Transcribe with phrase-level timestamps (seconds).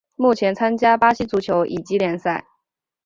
[0.15, 2.47] 目前参加巴西足球乙级联赛。